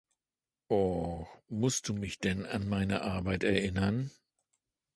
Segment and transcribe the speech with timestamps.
[0.69, 4.09] Och, musst du mich denn an meine Arbeit erinnern?